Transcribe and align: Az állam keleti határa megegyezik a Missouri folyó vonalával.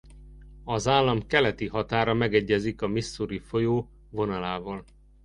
Az 0.63 0.87
állam 0.87 1.27
keleti 1.27 1.67
határa 1.67 2.13
megegyezik 2.13 2.81
a 2.81 2.87
Missouri 2.87 3.39
folyó 3.39 3.89
vonalával. 4.09 4.83